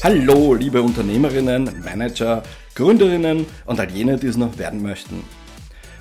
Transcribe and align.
Hallo, 0.00 0.54
liebe 0.54 0.80
Unternehmerinnen, 0.80 1.82
Manager, 1.84 2.44
Gründerinnen 2.76 3.44
und 3.66 3.80
all 3.80 3.90
jene, 3.90 4.16
die 4.16 4.28
es 4.28 4.36
noch 4.36 4.56
werden 4.56 4.80
möchten. 4.80 5.24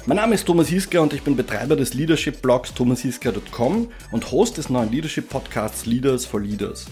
Mein 0.05 0.17
Name 0.17 0.35
ist 0.35 0.45
Thomas 0.45 0.67
Hiska 0.67 0.99
und 0.99 1.13
ich 1.13 1.23
bin 1.23 1.35
Betreiber 1.35 1.75
des 1.75 1.95
Leadership-Blogs 1.95 2.75
thomashiska.com 2.75 3.87
und 4.11 4.31
Host 4.31 4.57
des 4.59 4.69
neuen 4.69 4.91
Leadership-Podcasts 4.91 5.87
Leaders 5.87 6.27
for 6.27 6.39
Leaders. 6.39 6.85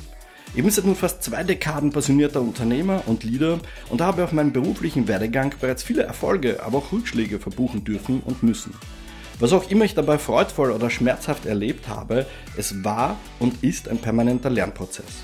Ich 0.55 0.63
bin 0.63 0.71
seit 0.71 0.85
nun 0.85 0.95
fast 0.95 1.21
zwei 1.21 1.43
Dekaden 1.43 1.91
passionierter 1.91 2.41
Unternehmer 2.41 3.03
und 3.05 3.23
Leader 3.23 3.59
und 3.91 4.01
habe 4.01 4.23
auf 4.23 4.31
meinem 4.31 4.51
beruflichen 4.51 5.07
Werdegang 5.07 5.53
bereits 5.61 5.83
viele 5.83 6.01
Erfolge, 6.01 6.63
aber 6.63 6.79
auch 6.79 6.91
Rückschläge 6.91 7.37
verbuchen 7.37 7.83
dürfen 7.83 8.23
und 8.25 8.41
müssen. 8.41 8.73
Was 9.37 9.53
auch 9.53 9.69
immer 9.69 9.85
ich 9.85 9.93
dabei 9.93 10.17
freudvoll 10.17 10.71
oder 10.71 10.89
schmerzhaft 10.89 11.45
erlebt 11.45 11.87
habe, 11.87 12.25
es 12.57 12.83
war 12.83 13.19
und 13.37 13.63
ist 13.63 13.89
ein 13.89 13.99
permanenter 13.99 14.49
Lernprozess. 14.49 15.23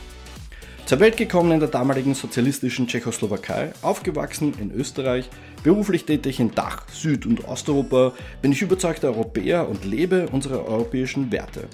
Zur 0.91 0.99
Welt 0.99 1.15
gekommen 1.15 1.53
in 1.53 1.61
der 1.61 1.69
damaligen 1.69 2.13
sozialistischen 2.15 2.85
Tschechoslowakei, 2.85 3.71
aufgewachsen 3.81 4.53
in 4.59 4.73
Österreich, 4.73 5.29
beruflich 5.63 6.03
tätig 6.03 6.41
in 6.41 6.53
Dach, 6.53 6.85
Süd- 6.91 7.25
und 7.25 7.47
Osteuropa, 7.47 8.11
bin 8.41 8.51
ich 8.51 8.61
überzeugter 8.61 9.07
Europäer 9.07 9.69
und 9.69 9.85
lebe 9.85 10.27
unsere 10.33 10.67
europäischen 10.67 11.31
Werte. 11.31 11.69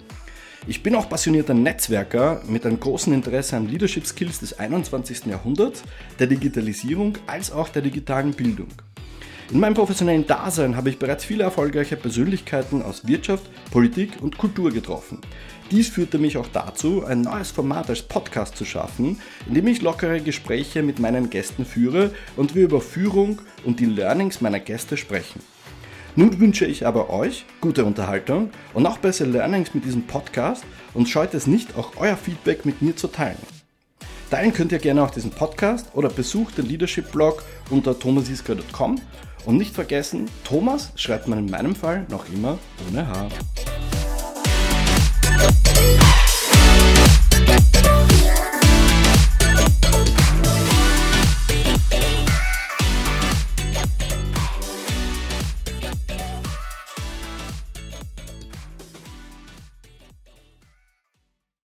Ich 0.68 0.84
bin 0.84 0.94
auch 0.94 1.10
passionierter 1.10 1.56
Netzwerker 1.56 2.44
mit 2.48 2.64
einem 2.64 2.80
großen 2.80 3.12
Interesse 3.12 3.58
an 3.58 3.68
Leadership 3.68 4.06
Skills 4.06 4.40
des 4.40 4.60
21. 4.60 5.26
Jahrhunderts, 5.26 5.82
der 6.20 6.28
Digitalisierung 6.28 7.18
als 7.26 7.52
auch 7.52 7.70
der 7.70 7.82
digitalen 7.82 8.34
Bildung. 8.34 8.70
In 9.50 9.62
meinem 9.62 9.76
professionellen 9.76 10.28
Dasein 10.28 10.76
habe 10.76 10.90
ich 10.90 11.00
bereits 11.00 11.24
viele 11.24 11.44
erfolgreiche 11.44 11.96
Persönlichkeiten 11.96 12.82
aus 12.82 13.08
Wirtschaft, 13.08 13.46
Politik 13.72 14.22
und 14.22 14.38
Kultur 14.38 14.72
getroffen. 14.72 15.22
Dies 15.72 15.88
führte 15.88 16.18
mich 16.18 16.36
auch 16.36 16.50
dazu, 16.52 17.06
ein 17.06 17.22
neues 17.22 17.52
Format 17.52 17.90
als 17.90 18.02
Podcast 18.02 18.58
zu 18.58 18.66
schaffen, 18.66 19.22
in 19.48 19.54
dem 19.54 19.68
ich 19.68 19.82
lockere 19.82 20.20
Gespräche 20.20 20.84
mit 20.84 21.00
meinen 21.00 21.30
Gästen 21.30 21.66
führe 21.66 22.12
und 22.36 22.56
wir 22.56 22.66
über 22.66 22.82
Führung 22.82 23.40
und 23.64 23.80
die 23.80 23.86
Learnings 23.86 24.42
meiner 24.42 24.60
Gäste 24.60 24.98
sprechen. 24.98 25.42
Nun 26.18 26.42
wünsche 26.42 26.66
ich 26.66 26.86
aber 26.86 27.10
euch 27.10 27.46
gute 27.62 27.86
Unterhaltung 27.86 28.50
und 28.74 28.84
noch 28.84 28.98
bessere 28.98 29.30
Learnings 29.30 29.74
mit 29.74 29.86
diesem 29.86 30.08
Podcast 30.08 30.66
und 30.94 31.08
scheut 31.08 31.34
es 31.34 31.48
nicht, 31.48 31.78
auch 31.78 31.94
euer 31.96 32.18
Feedback 32.18 32.66
mit 32.66 32.82
mir 32.82 32.98
zu 32.98 33.08
teilen. 33.08 33.38
Teilen 34.30 34.52
könnt 34.52 34.74
ihr 34.74 34.80
gerne 34.80 35.04
auch 35.04 35.12
diesen 35.12 35.32
Podcast 35.32 35.88
oder 35.94 36.10
besucht 36.10 36.58
den 36.58 36.66
Leadership 36.66 37.14
Blog 37.14 37.44
unter 37.70 37.98
thomasiska.com 37.98 39.00
und 39.48 39.58
nicht 39.58 39.74
vergessen, 39.74 40.30
Thomas 40.44 40.92
schreibt 40.96 41.28
man 41.28 41.40
in 41.40 41.50
meinem 41.50 41.74
Fall 41.74 42.06
noch 42.10 42.28
immer 42.30 42.60
ohne 42.90 43.08
H. 43.08 43.30